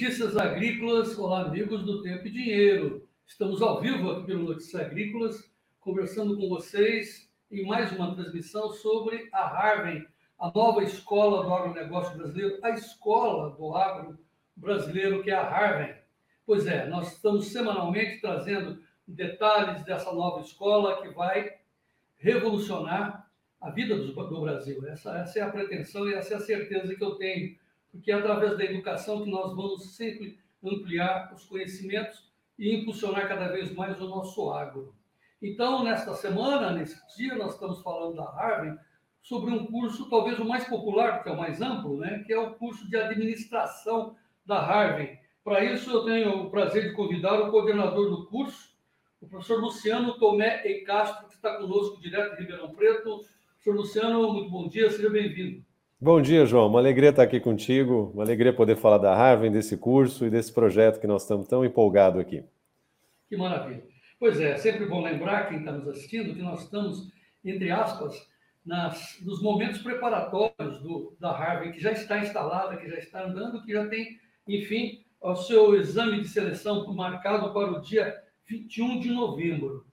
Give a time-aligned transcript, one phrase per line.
[0.00, 3.08] Notícias Agrícolas, olá amigos do Tempo e Dinheiro.
[3.26, 9.28] Estamos ao vivo aqui pelo Notícias Agrícolas, conversando com vocês em mais uma transmissão sobre
[9.32, 10.06] a Harvey,
[10.38, 14.16] a nova escola do agronegócio brasileiro, a escola do agro
[14.54, 15.96] brasileiro que é a Harvey.
[16.46, 21.54] Pois é, nós estamos semanalmente trazendo detalhes dessa nova escola que vai
[22.18, 23.28] revolucionar
[23.60, 24.86] a vida do, do Brasil.
[24.86, 27.58] Essa, essa é a pretensão e essa é a certeza que eu tenho
[27.90, 33.48] porque é através da educação que nós vamos sempre ampliar os conhecimentos e impulsionar cada
[33.48, 34.94] vez mais o nosso agro.
[35.40, 38.78] Então, nesta semana, nesse dia, nós estamos falando da Harvard
[39.22, 42.38] sobre um curso talvez o mais popular, que é o mais amplo, né, que é
[42.38, 45.18] o curso de administração da Harvard.
[45.44, 48.76] Para isso, eu tenho o prazer de convidar o coordenador do curso,
[49.20, 53.20] o professor Luciano Tomé e Castro, que está conosco direto de Ribeirão Preto.
[53.54, 55.67] Professor Luciano, muito bom dia, seja bem-vindo.
[56.00, 56.68] Bom dia, João.
[56.68, 60.52] Uma alegria estar aqui contigo, uma alegria poder falar da Harvard, desse curso e desse
[60.52, 62.44] projeto que nós estamos tão empolgados aqui.
[63.28, 63.82] Que maravilha.
[64.16, 67.12] Pois é, sempre bom lembrar quem está nos assistindo que nós estamos,
[67.44, 68.28] entre aspas,
[68.64, 73.64] nas, nos momentos preparatórios do, da Harvard, que já está instalada, que já está andando,
[73.64, 78.16] que já tem, enfim, o seu exame de seleção marcado para o dia
[78.46, 79.84] 21 de novembro.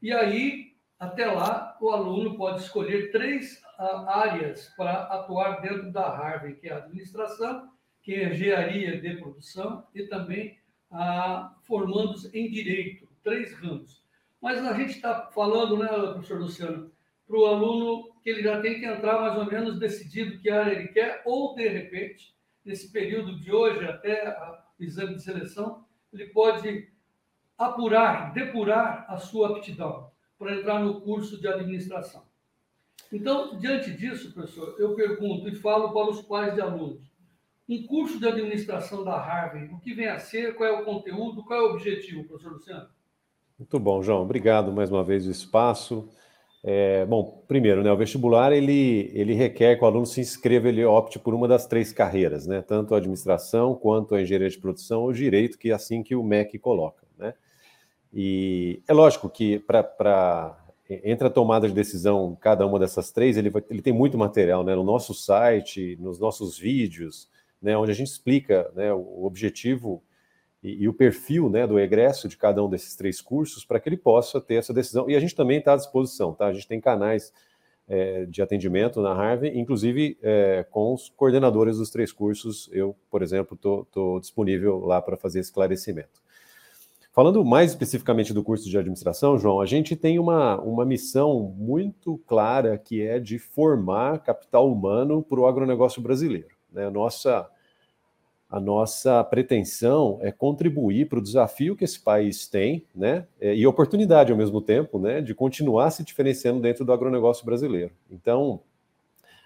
[0.00, 0.69] E aí,
[1.00, 3.62] até lá, o aluno pode escolher três
[4.06, 7.70] áreas para atuar dentro da Harvard, que é a administração,
[8.02, 10.58] que é engenharia de produção e também
[10.90, 14.04] a formandos em direito, três ramos.
[14.42, 16.92] Mas a gente está falando, né, professor Luciano,
[17.26, 20.72] para o aluno que ele já tem que entrar mais ou menos decidido que área
[20.72, 24.36] ele quer, ou de repente, nesse período de hoje até
[24.78, 26.92] o exame de seleção, ele pode
[27.56, 30.09] apurar, depurar a sua aptidão
[30.40, 32.22] para entrar no curso de administração.
[33.12, 37.02] Então, diante disso, professor, eu pergunto e falo para os pais de alunos:
[37.68, 41.44] um curso de administração da Harvard, o que vem a ser, qual é o conteúdo,
[41.44, 42.88] qual é o objetivo, professor Luciano?
[43.58, 44.22] Muito bom, João.
[44.22, 46.08] Obrigado mais uma vez o espaço.
[46.62, 50.84] É, bom, primeiro, né, o vestibular ele, ele requer que o aluno se inscreva, ele
[50.84, 55.02] opte por uma das três carreiras, né, tanto a administração quanto a engenharia de produção
[55.02, 57.06] ou direito, que é assim que o MEC coloca.
[57.18, 57.34] Né?
[58.12, 60.56] E é lógico que para
[61.04, 64.64] entre a tomada de decisão, cada uma dessas três, ele, vai, ele tem muito material
[64.64, 67.28] né, no nosso site, nos nossos vídeos,
[67.62, 70.02] né, onde a gente explica né, o objetivo
[70.62, 73.88] e, e, o perfil né, do egresso de cada um desses três cursos para que
[73.88, 75.08] ele possa ter essa decisão.
[75.08, 76.46] E a gente também está à disposição, tá?
[76.46, 77.32] A gente tem canais
[77.88, 82.68] é, de atendimento na Harvard, inclusive é, com os coordenadores dos três cursos.
[82.72, 86.20] Eu, por exemplo, estou disponível lá para fazer esclarecimento.
[87.20, 92.16] Falando mais especificamente do curso de administração, João, a gente tem uma, uma missão muito
[92.26, 96.48] clara que é de formar capital humano para o agronegócio brasileiro.
[96.72, 96.86] Né?
[96.86, 97.46] A, nossa,
[98.48, 103.26] a nossa pretensão é contribuir para o desafio que esse país tem, né?
[103.38, 105.20] É, e oportunidade ao mesmo tempo, né?
[105.20, 107.92] de continuar se diferenciando dentro do agronegócio brasileiro.
[108.10, 108.60] Então,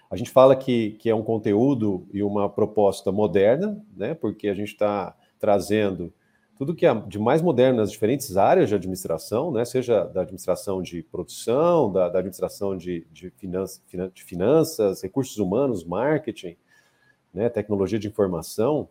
[0.09, 4.13] a gente fala que, que é um conteúdo e uma proposta moderna, né?
[4.13, 6.13] porque a gente está trazendo
[6.57, 10.81] tudo que é de mais moderno nas diferentes áreas de administração, né, seja da administração
[10.81, 13.81] de produção, da, da administração de, de, finança,
[14.13, 16.55] de, finanças, recursos humanos, marketing,
[17.33, 18.87] né, tecnologia de informação,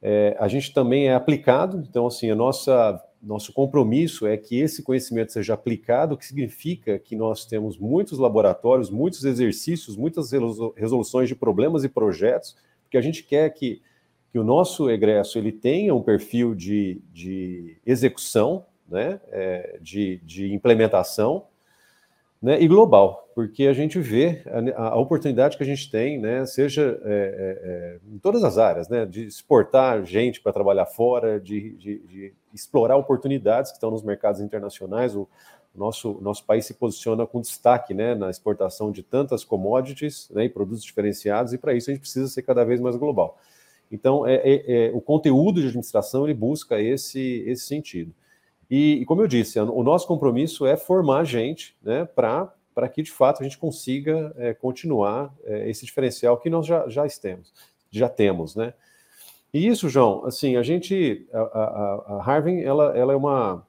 [0.00, 4.82] é, a gente também é aplicado, então, assim, a nossa, nosso compromisso é que esse
[4.82, 10.30] conhecimento seja aplicado, o que significa que nós temos muitos laboratórios, muitos exercícios, muitas
[10.76, 13.82] resoluções de problemas e projetos, porque a gente quer que
[14.30, 20.52] que o nosso egresso ele tenha um perfil de, de execução, né, é, de, de
[20.52, 21.46] implementação,
[22.40, 24.42] né, e global, porque a gente vê
[24.76, 28.58] a, a oportunidade que a gente tem, né, seja é, é, é em todas as
[28.58, 33.90] áreas, né, de exportar gente para trabalhar fora, de, de, de, explorar oportunidades que estão
[33.90, 35.14] nos mercados internacionais.
[35.14, 35.28] O
[35.74, 40.48] nosso, nosso país se posiciona com destaque né, na exportação de tantas commodities né, e
[40.48, 43.38] produtos diferenciados, e para isso a gente precisa ser cada vez mais global.
[43.90, 48.12] Então, é, é, é, o conteúdo de administração ele busca esse, esse sentido.
[48.70, 52.52] E, e, como eu disse, o nosso compromisso é formar gente né, para
[52.92, 57.06] que, de fato, a gente consiga é, continuar é, esse diferencial que nós já, já
[57.08, 57.52] temos,
[57.90, 58.74] já temos, né?
[59.52, 63.66] E isso, João, assim, a gente, a, a, a ela, ela é uma,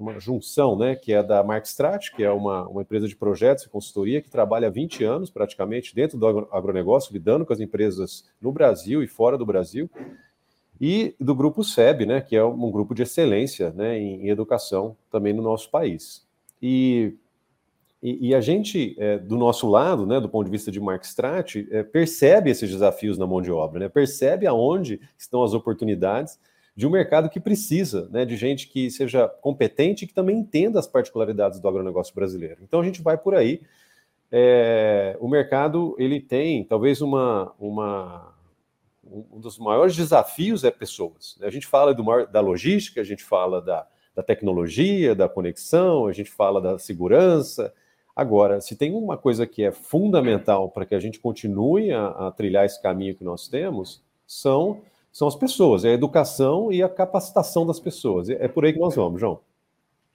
[0.00, 3.68] uma junção, né, que é da Markstrat, que é uma, uma empresa de projetos e
[3.68, 8.50] consultoria que trabalha há 20 anos praticamente dentro do agronegócio, lidando com as empresas no
[8.52, 9.90] Brasil e fora do Brasil,
[10.80, 14.96] e do grupo SEB, né, que é um grupo de excelência né, em, em educação
[15.10, 16.26] também no nosso país.
[16.62, 17.14] E
[18.02, 21.04] e, e, a gente, é, do nosso lado, né, do ponto de vista de Mark
[21.04, 26.38] Strat, é, percebe esses desafios na mão de obra, né, percebe aonde estão as oportunidades
[26.80, 30.80] de um mercado que precisa né, de gente que seja competente e que também entenda
[30.80, 32.62] as particularidades do agronegócio brasileiro.
[32.62, 33.60] Então a gente vai por aí.
[34.32, 38.34] É, o mercado ele tem talvez uma, uma
[39.04, 41.36] um dos maiores desafios é pessoas.
[41.42, 46.12] A gente fala do, da logística, a gente fala da, da tecnologia, da conexão, a
[46.14, 47.74] gente fala da segurança,
[48.14, 52.30] Agora, se tem uma coisa que é fundamental para que a gente continue a, a,
[52.30, 54.82] trilhar esse caminho que nós temos, são,
[55.12, 58.28] são as pessoas, é a educação e a capacitação das pessoas.
[58.28, 59.40] É, é por aí que nós vamos, João.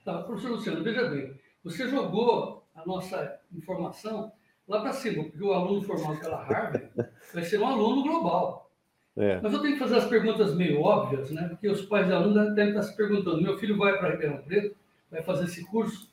[0.04, 1.34] Tá, professor Luciano, veja bem,
[1.64, 4.30] você jogou a nossa informação
[4.68, 6.88] lá para cima, porque o aluno formado pela Harvard
[7.34, 8.70] vai ser um aluno global.
[9.16, 9.40] É.
[9.42, 11.48] Mas eu tenho que fazer as perguntas meio óbvias, né?
[11.48, 14.76] Porque os pais de alunos devem estar se perguntando: meu filho vai para Ribeirão Preto,
[15.10, 16.10] vai fazer esse curso,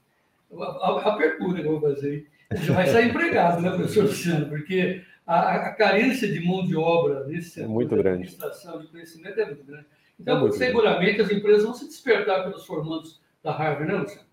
[0.58, 2.28] a, a pergunta que eu vou fazer.
[2.52, 4.48] Já vai sair empregado, né, professor Luciano?
[4.48, 8.10] Porque a, a, carência de mão de obra nesse setor é muito grande.
[8.10, 9.86] administração de conhecimento é muito grande.
[10.20, 11.32] Então, é muito seguramente, grande.
[11.32, 14.28] as empresas vão se despertar pelos formandos da Harvard, né, Luciano?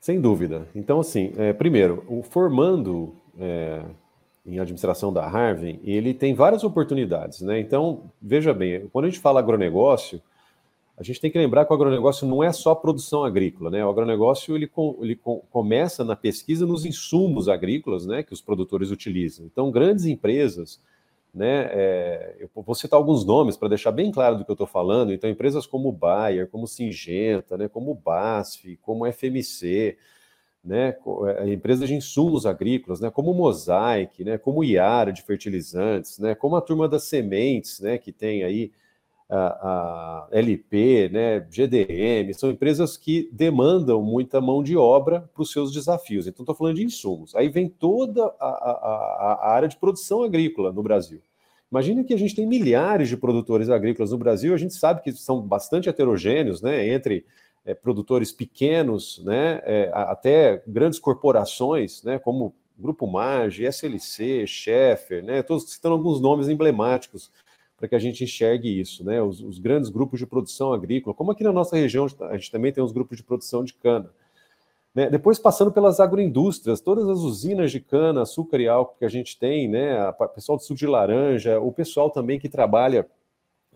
[0.00, 0.66] Sem dúvida.
[0.74, 3.82] Então, assim, é, primeiro, o formando é,
[4.46, 7.58] em administração da Harvard, ele tem várias oportunidades, né?
[7.58, 10.22] Então, veja bem, quando a gente fala agronegócio,
[10.98, 13.84] a gente tem que lembrar que o agronegócio não é só produção agrícola, né?
[13.84, 14.68] O agronegócio ele,
[15.00, 15.14] ele
[15.48, 19.46] começa na pesquisa nos insumos agrícolas, né, que os produtores utilizam.
[19.46, 20.80] Então, grandes empresas,
[21.32, 24.66] né, é, eu vou citar alguns nomes para deixar bem claro do que eu estou
[24.66, 25.12] falando.
[25.12, 29.96] Então, empresas como Bayer, como Singenta, né, como BASF, como FMC,
[30.64, 30.96] né,
[31.38, 36.56] é, empresas de insumos agrícolas, né, como Mosaic, né, como Iara de fertilizantes, né, como
[36.56, 38.72] a turma das sementes, né, que tem aí
[39.28, 45.52] a, a LP, né, GDM, são empresas que demandam muita mão de obra para os
[45.52, 46.26] seus desafios.
[46.26, 47.34] Então, estou falando de insumos.
[47.36, 51.20] Aí vem toda a, a, a, área de produção agrícola no Brasil.
[51.70, 55.12] Imagina que a gente tem milhares de produtores agrícolas no Brasil, a gente sabe que
[55.12, 57.26] são bastante heterogêneos, né, entre
[57.66, 65.42] é, produtores pequenos, né, é, até grandes corporações, né, como Grupo Marge, SLC, Schaeffer, né,
[65.42, 67.30] todos citando alguns nomes emblemáticos
[67.78, 69.22] para que a gente enxergue isso, né?
[69.22, 72.72] Os, os, grandes grupos de produção agrícola, como aqui na nossa região a gente também
[72.72, 74.10] tem os grupos de produção de cana.
[74.92, 75.08] Né?
[75.08, 79.38] Depois passando pelas agroindústrias, todas as usinas de cana, açúcar e álcool que a gente
[79.38, 80.08] tem, né?
[80.08, 83.06] O pessoal do suco de laranja, o pessoal também que trabalha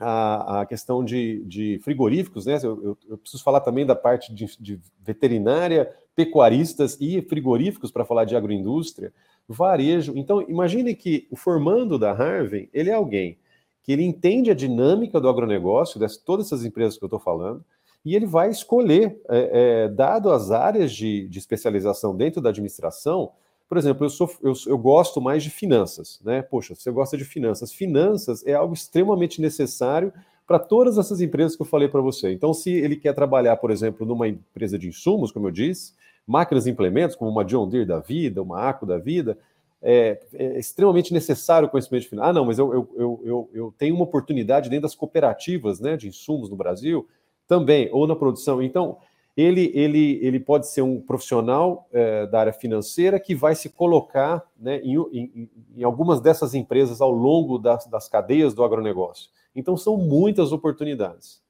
[0.00, 2.56] a, a questão de, de, frigoríficos, né?
[2.56, 8.04] Eu, eu, eu, preciso falar também da parte de, de veterinária, pecuaristas e frigoríficos para
[8.04, 9.12] falar de agroindústria,
[9.46, 10.14] varejo.
[10.16, 13.38] Então, imagine que o formando da Harvey, ele é alguém
[13.82, 17.64] que ele entende a dinâmica do agronegócio, de todas essas empresas que eu estou falando,
[18.04, 23.30] e ele vai escolher, é, é, dado as áreas de, de, especialização dentro da administração,
[23.68, 26.42] por exemplo, eu, sou, eu, eu, gosto mais de finanças, né?
[26.42, 27.72] Poxa, você gosta de finanças.
[27.72, 30.12] Finanças é algo extremamente necessário
[30.46, 32.30] para todas essas empresas que eu falei para você.
[32.32, 35.94] Então, se ele quer trabalhar, por exemplo, numa empresa de insumos, como eu disse,
[36.26, 39.38] máquinas e implementos, como uma John Deere da vida, uma ACO da vida,
[39.82, 42.26] é, é, extremamente necessário o conhecimento final.
[42.26, 46.06] Ah, não, mas eu, eu, eu, eu, tenho uma oportunidade dentro das cooperativas né, de
[46.06, 47.06] insumos no Brasil
[47.48, 48.62] também, ou na produção.
[48.62, 48.98] Então,
[49.36, 54.46] ele, ele, ele pode ser um profissional é, da área financeira que vai se colocar
[54.56, 59.30] né, em, em, em, algumas dessas empresas ao longo das, das cadeias do agronegócio.
[59.54, 61.42] Então, são muitas oportunidades.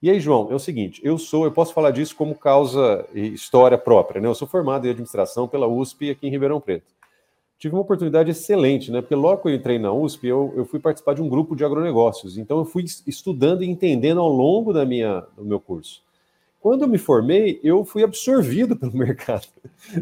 [0.00, 3.28] E aí, João, é o seguinte, eu sou, eu posso falar disso como causa e
[3.28, 4.28] história própria, né?
[4.28, 6.95] Eu sou formado em administração pela USP aqui em Ribeirão Preto
[7.58, 9.00] tive uma oportunidade excelente, né?
[9.00, 11.64] Porque logo que eu entrei na USP, eu, eu fui participar de um grupo de
[11.64, 12.36] agronegócios.
[12.36, 16.02] Então, eu fui estudando e entendendo ao longo da minha, do meu curso.
[16.60, 19.46] Quando eu me formei, eu fui absorvido pelo mercado.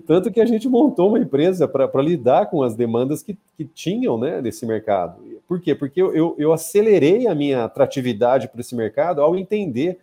[0.07, 4.19] Tanto que a gente montou uma empresa para lidar com as demandas que, que tinham
[4.19, 5.23] né, desse mercado.
[5.47, 5.75] Por quê?
[5.75, 9.99] Porque eu, eu, eu acelerei a minha atratividade para esse mercado ao entender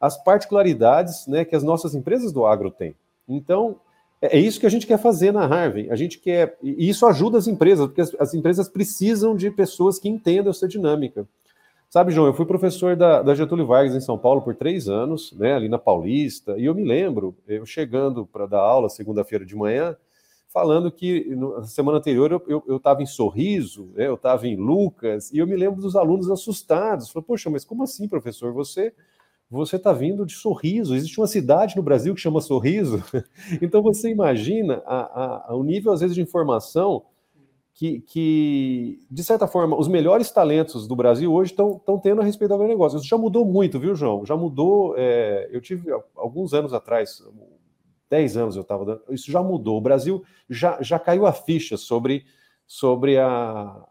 [0.00, 2.94] as particularidades né, que as nossas empresas do agro têm.
[3.28, 3.76] Então,
[4.30, 5.90] é, isso que a gente quer fazer na Harvard.
[5.90, 6.56] A gente quer.
[6.62, 10.66] E isso ajuda as empresas, porque as, as empresas precisam de pessoas que entendam essa
[10.66, 11.26] dinâmica.
[11.88, 15.32] Sabe, João, eu fui professor da, da, Getúlio Vargas em São Paulo por três anos,
[15.32, 19.54] né, ali na Paulista, e eu me lembro, eu chegando para dar aula segunda-feira de
[19.54, 19.96] manhã,
[20.48, 25.38] falando que na semana anterior eu estava em Sorriso, né, eu estava em Lucas, e
[25.38, 27.08] eu me lembro dos alunos assustados.
[27.08, 28.52] Falaram, poxa, mas como assim, professor?
[28.52, 28.92] Você
[29.50, 30.94] você está vindo de Sorriso.
[30.94, 33.02] Existe uma cidade no Brasil que chama Sorriso.
[33.62, 37.04] então você imagina a, a, o nível, às vezes, de informação
[37.72, 42.48] que, que, de certa forma, os melhores talentos do Brasil hoje estão tendo a respeito
[42.48, 42.96] do agronegócio.
[42.96, 44.24] Isso já mudou muito, viu, João?
[44.24, 44.94] Já mudou.
[44.96, 47.22] É, eu tive alguns anos atrás,
[48.08, 49.02] 10 anos eu estava dando.
[49.10, 49.76] Isso já mudou.
[49.76, 52.24] O Brasil já, já caiu a ficha sobre,
[52.66, 53.86] sobre a,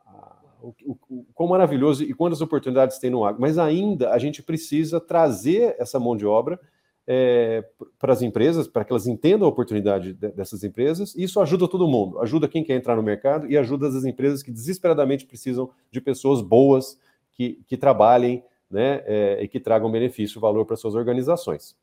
[0.65, 3.41] a o, o, quão maravilhoso e quantas oportunidades tem no agro.
[3.41, 6.59] Mas ainda a gente precisa trazer essa mão de obra
[7.07, 7.63] é,
[7.99, 11.13] para as empresas, para que elas entendam a oportunidade de, dessas empresas.
[11.15, 14.41] E isso ajuda todo mundo, ajuda quem quer entrar no mercado e ajuda as empresas
[14.41, 16.99] que desesperadamente precisam de pessoas boas
[17.31, 21.75] que, que trabalhem né, é, e que tragam benefício, valor para suas organizações.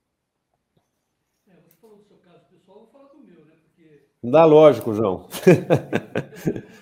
[1.49, 3.53] É, você falou do seu caso pessoal, vou falar do meu, né?
[3.63, 4.03] Porque...
[4.25, 5.29] Dá lógico, João.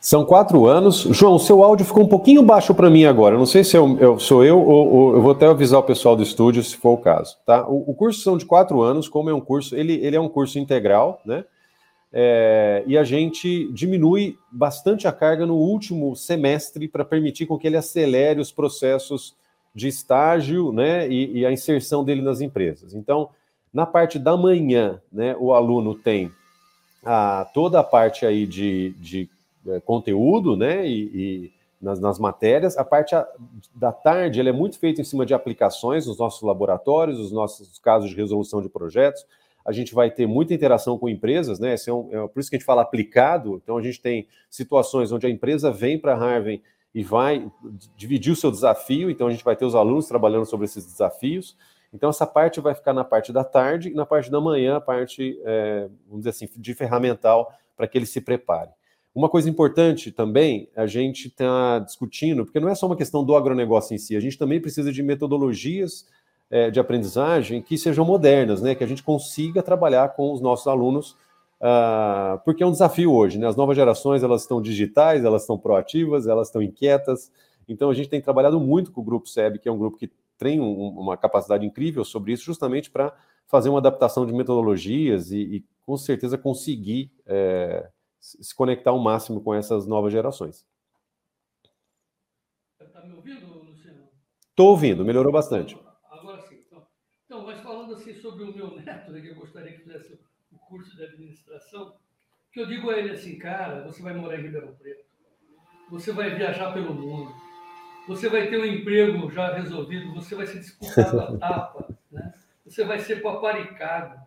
[0.00, 1.02] São quatro anos.
[1.02, 3.36] João, seu áudio ficou um pouquinho baixo para mim agora.
[3.36, 6.16] Não sei se eu, eu sou eu ou, ou, eu vou até avisar o pessoal
[6.16, 7.36] do estúdio se for o caso.
[7.44, 7.68] Tá?
[7.68, 10.28] O, o curso são de quatro anos, como é um curso, ele, ele é um
[10.28, 11.44] curso integral, né?
[12.12, 17.66] É, e a gente diminui bastante a carga no último semestre para permitir com que
[17.66, 19.36] ele acelere os processos
[19.72, 22.94] de estágio né, e, e, a inserção dele nas empresas.
[22.94, 23.30] Então,
[23.72, 26.32] na parte da manhã, né, o aluno tem
[27.04, 29.30] a, toda a parte aí de, de
[29.66, 30.86] é, conteúdo, né?
[30.86, 32.76] E, e nas, nas, matérias.
[32.76, 33.14] A parte
[33.74, 37.78] da tarde ela é muito feita em cima de aplicações nos nossos laboratórios, os nossos
[37.78, 39.24] casos de resolução de projetos.
[39.64, 41.74] A gente vai ter muita interação com empresas, né?
[41.74, 43.60] Esse é, um, é por isso que a gente fala aplicado.
[43.62, 46.62] Então a gente tem situações onde a empresa vem para a Harvard
[46.94, 47.50] e vai
[47.96, 49.10] dividir o seu desafio.
[49.10, 51.56] Então a gente vai ter os alunos trabalhando sobre esses desafios.
[51.92, 54.80] Então essa parte vai ficar na parte da tarde e na parte da manhã a
[54.80, 58.70] parte, é, vamos dizer assim, de ferramental para que ele se prepare.
[59.14, 63.34] Uma coisa importante também, a gente está discutindo, porque não é só uma questão do
[63.34, 66.06] agronegócio em si, a gente também precisa de metodologias
[66.50, 68.74] é, de aprendizagem que sejam modernas, né?
[68.74, 71.12] Que a gente consiga trabalhar com os nossos alunos,
[71.60, 73.46] uh, porque é um desafio hoje, né?
[73.46, 77.30] As novas gerações elas estão digitais, elas estão proativas, elas estão inquietas.
[77.68, 80.10] Então a gente tem trabalhado muito com o grupo SEB, que é um grupo que
[80.36, 83.12] tem um, uma capacidade incrível sobre isso, justamente para
[83.46, 87.88] fazer uma adaptação de metodologias e, e com certeza conseguir é,
[88.20, 90.66] se conectar ao máximo com essas novas gerações.
[92.80, 94.08] Está me ouvindo, Luciano?
[94.50, 95.78] Estou ouvindo, melhorou bastante.
[96.10, 96.62] Agora sim.
[96.66, 96.86] Então,
[97.24, 100.20] então, mas falando assim sobre o meu neto, né, que eu gostaria que fizesse
[100.52, 101.94] o curso de administração,
[102.52, 105.04] que eu digo a ele assim, cara, você vai morar em Ribeirão Preto,
[105.88, 107.32] você vai viajar pelo mundo,
[108.06, 112.34] você vai ter um emprego já resolvido, você vai ser disputado a tapa, né?
[112.64, 114.20] você vai ser paparicado,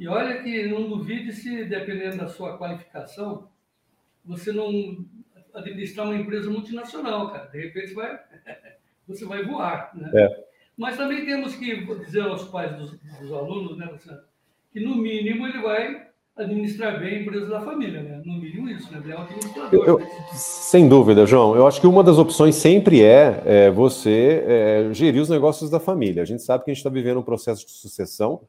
[0.00, 3.48] e olha que não duvide se, dependendo da sua qualificação,
[4.24, 5.04] você não
[5.52, 7.50] administrar uma empresa multinacional, cara.
[7.50, 8.20] De repente você vai,
[9.06, 9.90] você vai voar.
[9.94, 10.10] Né?
[10.14, 10.44] É.
[10.74, 14.22] Mas também temos que dizer aos pais dos, dos alunos, né, Luciano,
[14.72, 18.22] que no mínimo ele vai administrar bem a empresa da família, né?
[18.24, 19.02] No mínimo isso, né?
[19.04, 19.86] Ele é um administrador.
[19.86, 20.06] Eu, né?
[20.32, 21.54] Sem dúvida, João.
[21.54, 25.78] Eu acho que uma das opções sempre é, é você é, gerir os negócios da
[25.78, 26.22] família.
[26.22, 28.40] A gente sabe que a gente está vivendo um processo de sucessão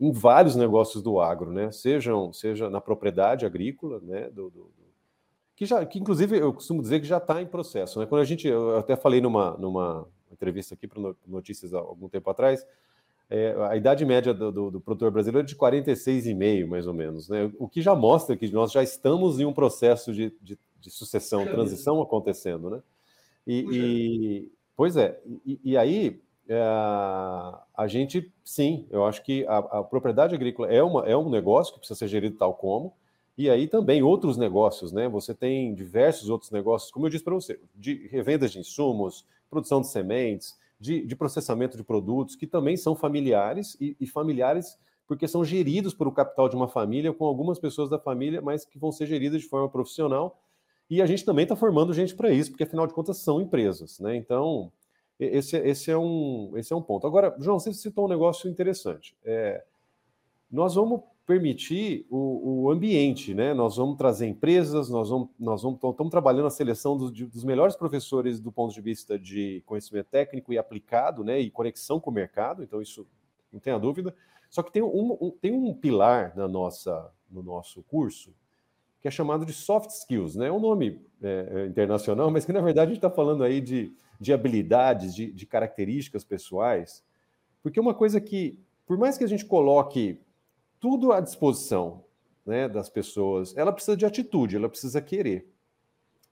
[0.00, 1.72] em vários negócios do agro, né?
[1.72, 4.30] Sejam, seja na propriedade agrícola, né?
[4.30, 4.70] Do, do,
[5.56, 8.06] que já, que inclusive eu costumo dizer que já está em processo, né?
[8.06, 12.30] Quando a gente, eu até falei numa, numa entrevista aqui para Notícias há algum tempo
[12.30, 12.64] atrás,
[13.28, 17.28] é, a idade média do, do, do, produtor brasileiro é de 46,5, mais ou menos,
[17.28, 17.50] né?
[17.58, 21.44] O que já mostra que nós já estamos em um processo de, de, de sucessão,
[21.44, 22.80] transição acontecendo, né?
[23.44, 29.58] E, e pois é, e, e aí é, a gente, sim, eu acho que a,
[29.58, 32.94] a, propriedade agrícola é, uma, é um negócio que precisa ser gerido tal como,
[33.36, 35.08] e aí também outros negócios, né?
[35.08, 39.80] Você tem diversos outros negócios, como eu disse para você, de revendas de insumos, produção
[39.80, 44.78] de sementes, de, de processamento de produtos, que também são familiares, e, e familiares
[45.08, 48.66] porque são geridos por o capital de uma família, com algumas pessoas da família, mas
[48.66, 50.38] que vão ser geridas de forma profissional.
[50.90, 53.98] E a gente também está formando gente para isso, porque afinal de contas são empresas,
[54.00, 54.14] né?
[54.16, 54.70] Então,
[55.18, 57.06] esse, esse, é um, esse é um ponto.
[57.06, 59.16] Agora, João, você citou um negócio interessante.
[59.24, 59.64] É,
[60.50, 63.52] nós vamos permitir o, o, ambiente, né?
[63.52, 67.76] Nós vamos trazer empresas, nós vamos, nós vamos estamos trabalhando a seleção dos, dos, melhores
[67.76, 71.38] professores do ponto de vista de conhecimento técnico e aplicado, né?
[71.38, 72.62] E conexão com o mercado.
[72.62, 73.06] Então isso
[73.52, 74.14] não tenha dúvida.
[74.48, 78.32] Só que tem um, um, tem um pilar na nossa no nosso curso
[79.00, 80.46] que é chamado de soft skills, né?
[80.46, 83.60] É um nome é, é internacional, mas que na verdade a gente está falando aí
[83.60, 87.04] de de habilidades, de, de características pessoais,
[87.62, 90.20] porque uma coisa que, por mais que a gente coloque
[90.80, 92.04] tudo à disposição
[92.44, 95.52] né, das pessoas, ela precisa de atitude, ela precisa querer.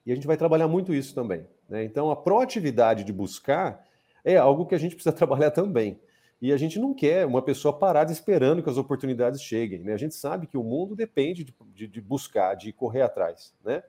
[0.05, 1.45] E a gente vai trabalhar muito isso também.
[1.69, 1.85] Né?
[1.85, 3.85] Então, a proatividade de buscar
[4.25, 6.01] é algo que a gente precisa trabalhar também.
[6.41, 9.81] E a gente não quer uma pessoa parada esperando que as oportunidades cheguem.
[9.81, 9.93] Né?
[9.93, 13.55] A gente sabe que o mundo depende de, de, de buscar, de correr atrás.
[13.65, 13.83] Né?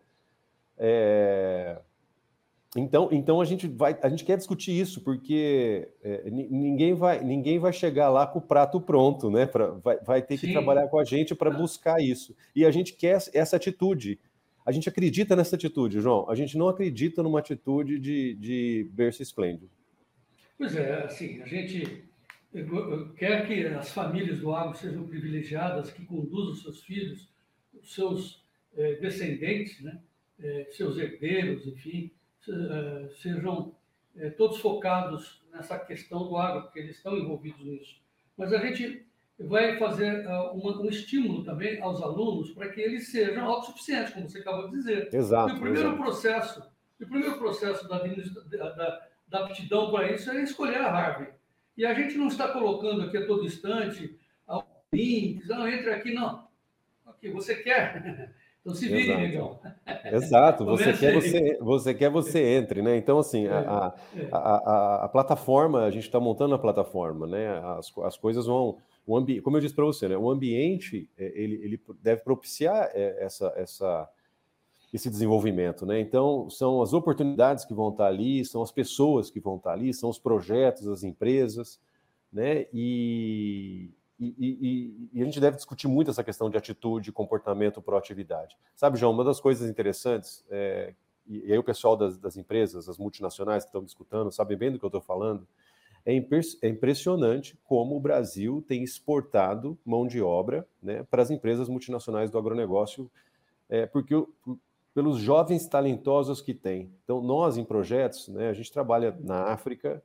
[0.78, 1.80] É...
[2.80, 7.58] Então, então a gente vai, a gente quer discutir isso porque é, ninguém vai, ninguém
[7.58, 9.46] vai chegar lá com o prato pronto, né?
[9.46, 10.54] Pra, vai, vai ter que Sim.
[10.54, 12.36] trabalhar com a gente para buscar isso.
[12.56, 14.20] E a gente quer essa atitude.
[14.66, 16.30] A gente acredita nessa atitude, João.
[16.30, 19.70] A gente não acredita numa atitude de, de berço esplêndido.
[20.58, 22.04] Pois é, assim, a gente
[23.16, 27.30] quer que as famílias do agro sejam privilegiadas, que conduzam seus filhos,
[27.84, 28.44] seus
[28.76, 30.00] é, descendentes, né?
[30.40, 32.12] É, seus herdeiros, enfim,
[33.22, 33.76] sejam
[34.16, 38.02] eh, todos focados nessa questão do agro, porque eles estão envolvidos nisso.
[38.38, 39.06] Mas a gente
[39.40, 44.40] vai fazer uma, um estímulo também aos alunos para que eles sejam autossuficientes, como você
[44.40, 45.14] acabou de dizer.
[45.14, 45.50] Exato.
[45.50, 46.04] E o primeiro exato.
[46.04, 51.34] processo, o primeiro processo da, da, da aptidão para isso é escolher a Harvard.
[51.78, 54.18] E a gente não está colocando aqui a todo instante
[54.94, 56.48] links, não, entre aqui, não.
[57.06, 58.34] Aqui, você quer?
[58.68, 59.58] Então se vire, negão.
[60.12, 62.98] Exato, você quer, você, você quer, você entre, né?
[62.98, 64.28] Então, assim, é, a, é.
[64.30, 67.48] a, a, a, plataforma, a gente está montando a plataforma, né?
[67.78, 68.78] As, as coisas vão.
[69.06, 70.18] O ambi, como eu disse para você, né?
[70.18, 74.10] O ambiente é, ele, ele deve propiciar é, essa, essa,
[74.94, 76.02] esse desenvolvimento, né?
[76.02, 79.94] Então, são as oportunidades que vão estar ali, são as pessoas que vão estar ali,
[79.94, 81.80] são os projetos, as empresas,
[82.34, 82.66] né?
[82.74, 88.58] E, e, e, e, a gente deve discutir muito essa questão de atitude, comportamento, proatividade.
[88.76, 90.94] Sabe, João, uma das coisas interessantes, é,
[91.28, 94.80] e, aí o pessoal das, das, empresas, as multinacionais que estão discutindo, sabem bem do
[94.80, 95.48] que eu estou falando,
[96.06, 101.70] é, é, impressionante como o Brasil tem exportado mão de obra né, para as empresas
[101.70, 103.12] multinacionais do agronegócio,
[103.70, 104.58] é, porque por,
[104.96, 106.92] pelos jovens talentosos que tem.
[107.04, 110.02] Então, nós em projetos, né, a gente trabalha na África,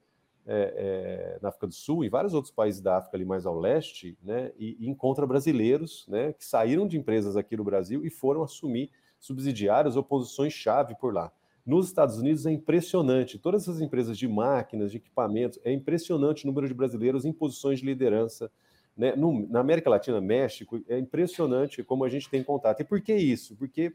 [0.47, 3.59] é, é, na África do Sul e vários outros países da África ali mais ao
[3.59, 8.11] leste, né, e, e, encontra brasileiros, né, que saíram de empresas aqui no Brasil e
[8.11, 11.33] foram assumir subsidiários ou posições-chave por lá.
[11.65, 16.49] Nos Estados Unidos é impressionante, todas essas empresas de máquinas, de equipamentos, é impressionante o
[16.49, 18.51] número de brasileiros em posições de liderança.
[18.97, 19.15] Né?
[19.15, 22.81] No, na América Latina, México, é impressionante como a gente tem contato.
[22.81, 23.55] E por que isso?
[23.55, 23.95] Porque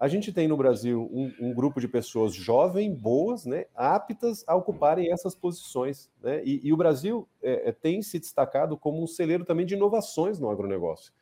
[0.00, 4.56] a gente tem no Brasil um, um grupo de pessoas jovens, boas, né, aptas a
[4.56, 6.10] ocuparem essas posições.
[6.22, 9.74] Né, e, e o Brasil é, é, tem se destacado como um celeiro também de
[9.74, 11.12] inovações no agronegócio,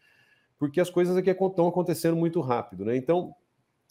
[0.57, 2.85] porque as coisas aqui estão acontecendo muito rápido.
[2.85, 3.35] Né, então,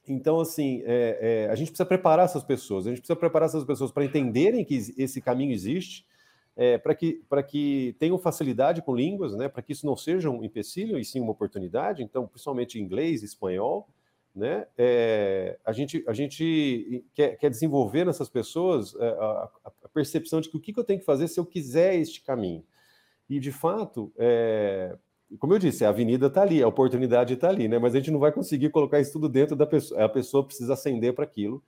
[0.07, 3.65] então, assim, é, é, a gente precisa preparar essas pessoas, a gente precisa preparar essas
[3.65, 6.07] pessoas para entenderem que esse caminho existe,
[6.55, 10.45] é, para que, que tenham facilidade com línguas, né, para que isso não seja um
[10.45, 13.89] empecilho e sim uma oportunidade, então, principalmente inglês, espanhol,
[14.37, 14.67] né?
[14.77, 20.47] É, a, gente, a gente quer, quer desenvolver nessas pessoas é, a, a, percepção de
[20.47, 22.63] que o que eu tenho que fazer se eu quiser este caminho.
[23.27, 24.95] E, de fato, é,
[25.39, 27.79] como eu disse, a avenida está ali, a oportunidade está ali, né?
[27.79, 30.05] mas a gente não vai conseguir colocar isso tudo dentro da pessoa.
[30.05, 31.61] A pessoa precisa ascender para aquilo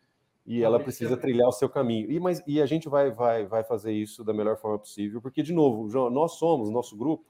[0.46, 2.10] e ela precisa trilhar o seu caminho.
[2.12, 5.42] E, mas, e a gente vai, vai, vai fazer isso da melhor forma possível, porque,
[5.42, 7.26] de novo, João, nós somos, nosso grupo,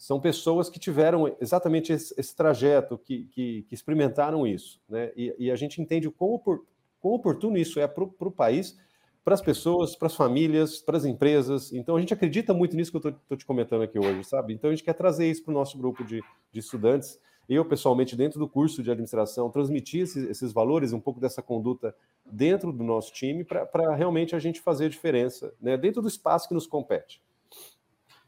[0.00, 4.80] são pessoas que tiveram exatamente esse, esse trajeto, que, que, que, experimentaram isso.
[4.88, 5.12] Né?
[5.14, 8.78] E, e, a gente entende o quão, quão oportuno isso é para o país,
[9.22, 11.70] para as pessoas, para as famílias, para as empresas.
[11.74, 14.54] Então, a gente acredita muito nisso que eu estou te comentando aqui hoje, sabe?
[14.54, 17.20] Então, a gente quer trazer isso para o nosso grupo de, de, estudantes.
[17.46, 21.94] Eu, pessoalmente, dentro do curso de administração, transmitir esses, esses valores, um pouco dessa conduta
[22.24, 25.76] dentro do nosso time, para realmente a gente fazer a diferença, né?
[25.76, 27.20] dentro do espaço que nos compete.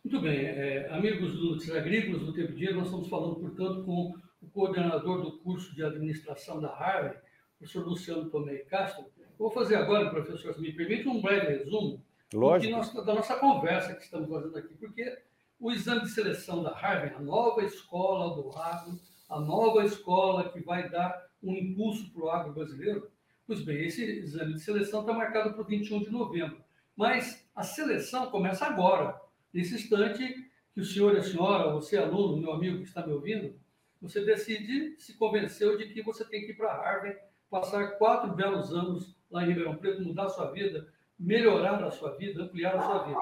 [0.04, 4.12] Muito bem, é, amigos dos agrícolas do Tempo Dia, nós estamos falando, portanto, com
[4.42, 9.04] o coordenador do curso de administração da Harvard, o professor Luciano Tomé Castro.
[9.38, 14.02] vou fazer agora, professor, se me permite, um breve resumo nós, da nossa conversa que
[14.02, 15.18] estamos fazendo aqui, porque
[15.60, 18.98] o exame de seleção da Harvard, a nova escola do agro,
[19.30, 23.08] a nova escola que vai dar um impulso para o agro brasileiro,
[23.46, 26.60] pois bem, esse exame de seleção está marcado para o 21 de novembro,
[26.96, 29.21] mas a seleção começa agora,
[29.52, 33.12] Nesse instante que o senhor e a senhora, você aluno, meu amigo que está me
[33.12, 33.54] ouvindo,
[34.00, 37.16] você decide, se convenceu de que você tem que ir para Harvard,
[37.50, 40.88] passar quatro belos anos lá em Ribeirão Preto, mudar a sua vida,
[41.18, 43.20] melhorar a sua vida, ampliar a sua vida.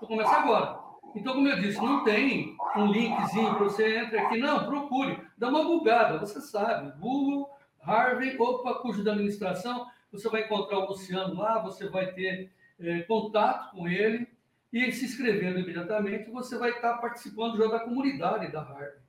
[0.00, 0.78] Vou começar agora.
[1.14, 4.38] Então, como eu disse, não tem um linkzinho para você entrar aqui.
[4.38, 5.18] Não, procure.
[5.36, 6.92] Dá uma bugada, você sabe.
[7.00, 9.86] Google, Harvard, opa, curso de administração.
[10.12, 14.28] Você vai encontrar o Luciano lá, você vai ter é, contato com ele
[14.72, 19.02] e se inscrevendo imediatamente, você vai estar participando já da comunidade da Harvard.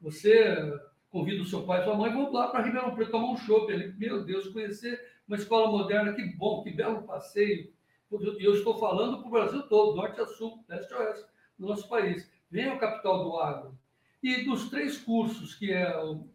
[0.00, 0.78] Você
[1.10, 3.72] convida o seu pai e sua mãe, vão lá para Ribeirão Preto tomar um chopp.
[3.72, 7.72] Ele, meu Deus, conhecer uma escola moderna, que bom, que belo passeio.
[8.12, 11.24] E eu estou falando para o Brasil todo, norte a sul, leste a oeste.
[11.58, 12.30] no nosso país.
[12.50, 13.78] Venha ao capital do agro.
[14.22, 16.28] E dos três cursos, que é o,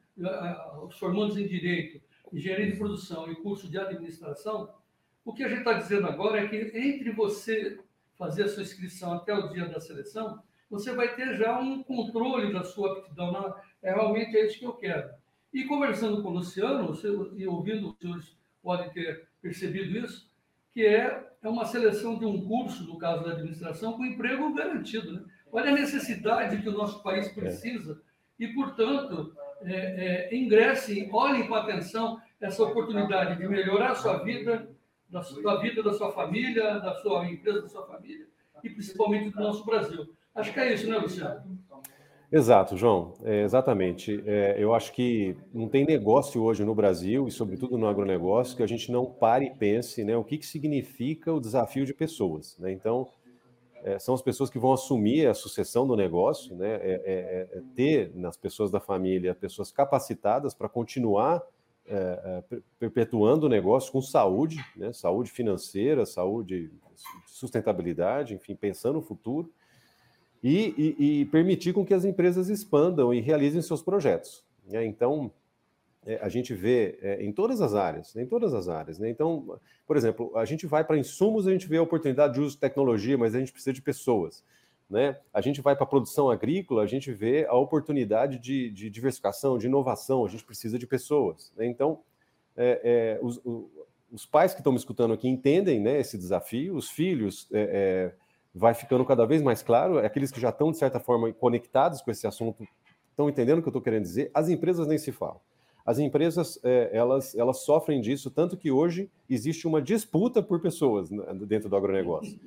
[0.87, 2.01] os formandos em Direito,
[2.33, 4.73] Engenharia de Produção e curso de Administração,
[5.23, 7.79] o que a gente está dizendo agora é que entre você
[8.21, 12.53] fazer a sua inscrição até o dia da seleção, você vai ter já um controle
[12.53, 13.31] da sua aptidão.
[13.31, 15.09] Na, é realmente é isso que eu quero.
[15.51, 20.29] E conversando com o Luciano, você, e ouvindo os senhores podem ter percebido isso,
[20.71, 25.13] que é, é uma seleção de um curso, no caso da administração, com emprego garantido.
[25.13, 25.23] Né?
[25.51, 27.33] Olha a necessidade que o nosso país é.
[27.33, 27.99] precisa
[28.39, 34.69] e, portanto, é, é, ingressem, olhem com atenção essa oportunidade de melhorar a sua vida,
[35.11, 38.27] da, da vida da sua família, da sua empresa, da sua família
[38.63, 40.07] e principalmente do nosso Brasil.
[40.33, 41.59] Acho que é isso, né, Luciano?
[42.31, 43.13] Exato, João.
[43.23, 44.23] É, exatamente.
[44.25, 48.63] É, eu acho que não tem negócio hoje no Brasil, e sobretudo no agronegócio, que
[48.63, 52.57] a gente não pare e pense né, o que, que significa o desafio de pessoas.
[52.57, 52.71] Né?
[52.71, 53.09] Então,
[53.83, 56.75] é, são as pessoas que vão assumir a sucessão do negócio, né?
[56.75, 61.41] É, é, é ter nas pessoas da família pessoas capacitadas para continuar
[61.87, 62.43] é,
[62.79, 64.93] perpetuando o negócio com saúde, né?
[64.93, 66.71] saúde financeira, saúde,
[67.25, 69.51] sustentabilidade, enfim, pensando no futuro
[70.43, 74.43] e, e, e, permitir com que as empresas expandam e realizem seus projetos.
[74.65, 74.85] Né?
[74.85, 75.31] Então,
[76.05, 78.97] é, a gente vê é, em todas as áreas, em todas as áreas.
[78.97, 79.09] Né?
[79.09, 82.55] Então, por exemplo, a gente vai para insumos, a gente vê a oportunidade de uso
[82.55, 84.43] de tecnologia, mas a gente precisa de pessoas.
[84.91, 85.17] Né?
[85.33, 89.57] A gente vai para a produção agrícola, a gente vê a oportunidade de, de, diversificação,
[89.57, 91.53] de inovação, a gente precisa de pessoas.
[91.55, 91.65] Né?
[91.65, 91.99] Então,
[92.57, 93.41] é, é os,
[94.11, 98.21] os, pais que estão me escutando aqui entendem né, esse desafio, os filhos é, é
[98.53, 102.11] vai ficando cada vez mais claro, aqueles que já estão, de certa forma, conectados com
[102.11, 102.67] esse assunto,
[103.09, 105.39] estão entendendo o que eu estou querendo dizer, as empresas nem se falam.
[105.85, 111.09] As empresas, é, elas, elas sofrem disso, tanto que hoje existe uma disputa por pessoas
[111.09, 112.37] né, dentro do agronegócio.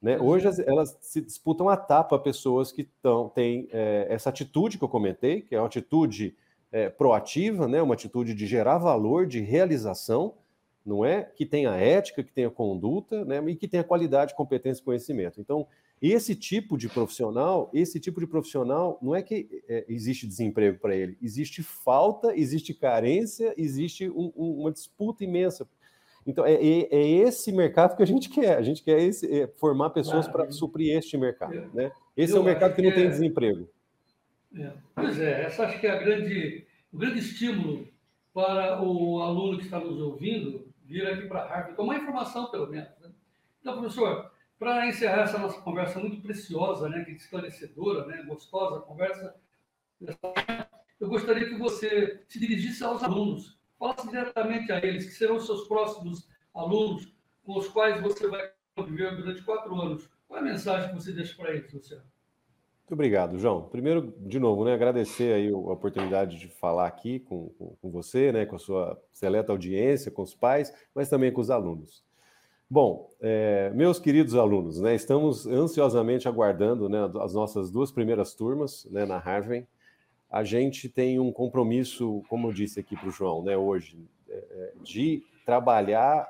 [0.00, 0.18] Né?
[0.18, 4.88] Hoje elas se disputam a tapa pessoas que tão, têm é, essa atitude que eu
[4.88, 6.36] comentei, que é uma atitude
[6.70, 7.82] é, proativa, né?
[7.82, 10.34] uma atitude de gerar valor, de realização,
[10.86, 11.22] não é?
[11.22, 13.42] Que tenha ética, que tenha conduta, né?
[13.48, 15.38] E que tenha qualidade, competência e conhecimento.
[15.38, 15.66] Então,
[16.00, 20.96] esse tipo de profissional, esse tipo de profissional, não é que é, existe desemprego para
[20.96, 25.68] ele, existe falta, existe carência, existe um, um, uma disputa imensa.
[26.26, 28.58] Então, é, é, é, esse mercado que a gente quer.
[28.58, 30.44] A gente quer esse, é, formar pessoas claro.
[30.44, 31.70] para suprir este mercado.
[31.72, 31.90] Né?
[32.16, 33.68] Esse é o mercado que não tem é desemprego.
[34.94, 37.86] Pois é, essa acho que é a grande, o grande estímulo
[38.32, 42.88] para o aluno que está nos ouvindo vir aqui para Harvard, tomar informação, pelo menos.
[43.00, 43.10] Né?
[43.60, 48.80] Então, professor, para encerrar essa nossa conversa muito preciosa, né, que é esclarecedora, né, gostosa
[48.80, 49.34] conversa,
[50.98, 55.66] eu gostaria que você se dirigisse aos alunos, falasse diretamente a eles, que serão seus
[55.68, 57.14] próximos alunos,
[57.44, 60.08] com os quais você vai conviver durante quatro anos.
[60.26, 62.02] Qual é a mensagem que você deixa para eles, Luciano?
[62.88, 63.68] Muito obrigado, João.
[63.68, 68.32] Primeiro, de novo, né, agradecer aí a oportunidade de falar aqui com, com, com, você,
[68.32, 72.02] né, com a sua seleta audiência, com os pais, mas também com os alunos.
[72.70, 78.86] Bom, é, meus queridos alunos, né, estamos ansiosamente aguardando né, as nossas duas primeiras turmas
[78.90, 79.66] né, na Harvard.
[80.30, 84.34] A gente tem um compromisso, como eu disse aqui para o João, né, hoje, é,
[84.34, 86.28] é, de trabalhar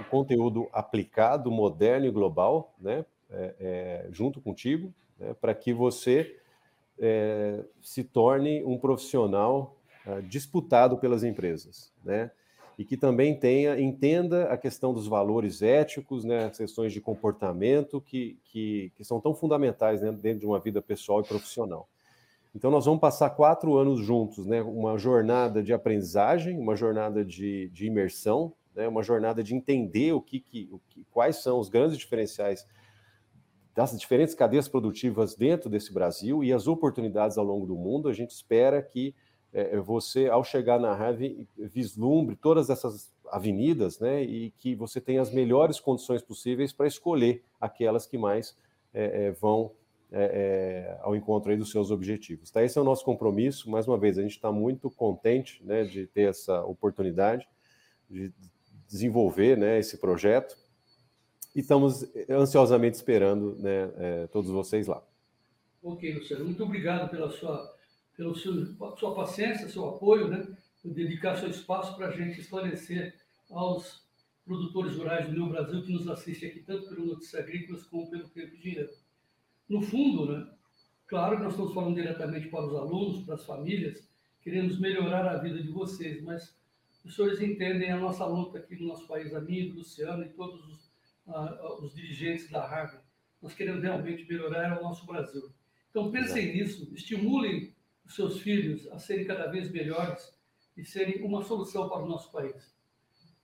[0.00, 6.38] o conteúdo aplicado, moderno e global, né, é, é junto contigo, né, para que você
[6.98, 12.30] é, se torne um profissional é, disputado pelas empresas, né?
[12.76, 18.00] E que também tenha, entenda a questão dos valores éticos, né, as questões de comportamento
[18.00, 21.88] que, que, que são tão fundamentais né, dentro de uma vida pessoal e profissional.
[22.54, 24.62] Então, nós vamos passar quatro anos juntos, né?
[24.62, 28.88] Uma jornada de aprendizagem, uma jornada de, de imersão, né?
[28.88, 32.66] uma jornada de entender o que, que, o que, quais são os grandes diferenciais
[33.74, 38.08] das diferentes cadeias produtivas dentro desse Brasil e as oportunidades ao longo do mundo.
[38.08, 39.14] A gente espera que
[39.52, 45.00] é, é você, ao chegar na Rave, vislumbre todas essas avenidas, né, e que você
[45.00, 48.56] tenha as melhores condições possíveis para escolher aquelas que mais
[48.92, 49.72] é, é, vão
[50.16, 52.48] é, é, ao encontro dos seus objetivos.
[52.48, 52.62] Tá?
[52.62, 53.68] Esse é o nosso compromisso.
[53.68, 57.48] Mais uma vez, a gente está muito contente né, de ter essa oportunidade
[58.08, 58.32] de
[58.86, 60.56] desenvolver né, esse projeto
[61.54, 65.02] e estamos ansiosamente esperando né, é, todos vocês lá.
[65.82, 67.76] Ok, Luciano, muito obrigado pela sua,
[68.16, 70.46] pela sua, sua paciência, seu apoio, né,
[70.80, 73.14] por dedicar seu espaço para a gente esclarecer
[73.50, 74.04] aos
[74.44, 78.54] produtores rurais do Brasil que nos assistem aqui, tanto pelo Notícias Agrícolas como pelo Tempo
[78.54, 79.03] e Dinheiro.
[79.68, 80.46] No fundo, né,
[81.06, 84.08] claro que nós estamos falando diretamente para os alunos, para as famílias,
[84.42, 86.56] queremos melhorar a vida de vocês, mas
[87.04, 90.28] os senhores entendem a nossa luta aqui no nosso país, a minha, do Luciano e
[90.30, 90.94] todos os
[91.80, 93.02] os dirigentes da Harvard.
[93.40, 95.50] nós queremos realmente melhorar o nosso Brasil.
[95.90, 97.74] Então, pensem nisso, estimulem
[98.04, 100.34] os seus filhos a serem cada vez melhores
[100.76, 102.74] e serem uma solução para o nosso país.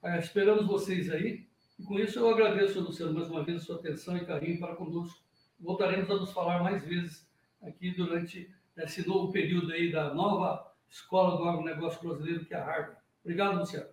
[0.01, 1.47] Ah, esperamos vocês aí.
[1.79, 4.75] E com isso eu agradeço, Luciano, mais uma vez a sua atenção e carinho para
[4.75, 5.23] conosco.
[5.61, 7.27] Voltaremos a nos falar mais vezes
[7.61, 12.65] aqui durante esse novo período aí da nova escola do agronegócio brasileiro, que é a
[12.65, 12.97] Harvard.
[13.23, 13.87] Obrigado, Luciano.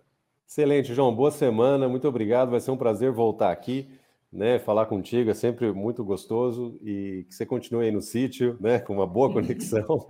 [0.47, 1.15] Excelente, João.
[1.15, 1.87] Boa semana.
[1.87, 2.49] Muito obrigado.
[2.49, 3.87] Vai ser um prazer voltar aqui
[4.31, 8.79] né, falar contigo é sempre muito gostoso e que você continue aí no sítio, né,
[8.79, 10.05] com uma boa conexão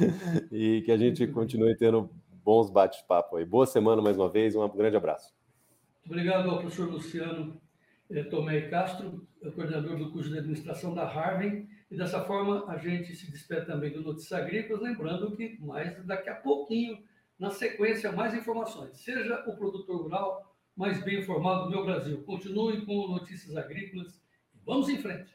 [0.52, 2.10] e que a gente continue tendo
[2.44, 3.44] bons bate-papo aí.
[3.44, 5.32] Boa semana mais uma vez, um grande abraço.
[6.04, 7.60] Obrigado ao professor Luciano
[8.30, 13.30] Tomé Castro, coordenador do curso de administração da Harvard, e dessa forma a gente se
[13.30, 16.98] despede também do Notícias Agrícolas, lembrando que mais daqui a pouquinho,
[17.38, 22.22] na sequência, mais informações, seja o produtor rural, mais bem informado do meu Brasil.
[22.24, 24.22] Continue com notícias agrícolas
[24.54, 25.32] e vamos em frente.